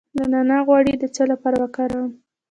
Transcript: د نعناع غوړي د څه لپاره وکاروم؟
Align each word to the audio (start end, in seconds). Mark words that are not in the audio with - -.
د 0.17 0.19
نعناع 0.31 0.61
غوړي 0.67 0.93
د 0.99 1.05
څه 1.15 1.23
لپاره 1.31 1.57
وکاروم؟ 1.63 2.11